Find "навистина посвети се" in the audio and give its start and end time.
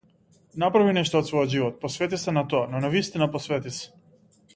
2.87-3.93